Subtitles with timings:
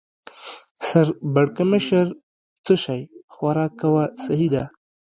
[0.87, 2.07] سر پړکمشر:
[2.65, 3.01] څه شی؟
[3.33, 4.63] خوراک کوه، سهي ده.